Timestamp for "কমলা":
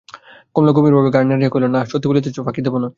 0.55-0.71